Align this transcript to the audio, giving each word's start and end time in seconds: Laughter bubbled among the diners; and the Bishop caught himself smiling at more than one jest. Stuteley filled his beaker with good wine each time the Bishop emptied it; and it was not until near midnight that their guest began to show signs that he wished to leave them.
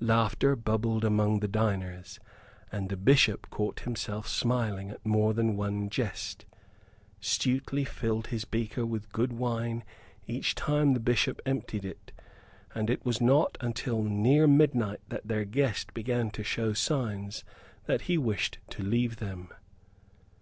Laughter 0.00 0.54
bubbled 0.54 1.02
among 1.02 1.40
the 1.40 1.48
diners; 1.48 2.20
and 2.70 2.90
the 2.90 2.96
Bishop 2.98 3.48
caught 3.48 3.80
himself 3.80 4.28
smiling 4.28 4.90
at 4.90 5.06
more 5.06 5.32
than 5.32 5.56
one 5.56 5.88
jest. 5.88 6.44
Stuteley 7.22 7.86
filled 7.88 8.26
his 8.26 8.44
beaker 8.44 8.84
with 8.84 9.10
good 9.12 9.32
wine 9.32 9.82
each 10.26 10.54
time 10.54 10.92
the 10.92 11.00
Bishop 11.00 11.40
emptied 11.46 11.86
it; 11.86 12.12
and 12.74 12.90
it 12.90 13.02
was 13.06 13.18
not 13.22 13.56
until 13.62 14.02
near 14.02 14.46
midnight 14.46 15.00
that 15.08 15.26
their 15.26 15.46
guest 15.46 15.94
began 15.94 16.28
to 16.32 16.44
show 16.44 16.74
signs 16.74 17.42
that 17.86 18.02
he 18.02 18.18
wished 18.18 18.58
to 18.68 18.82
leave 18.82 19.20
them. 19.20 19.48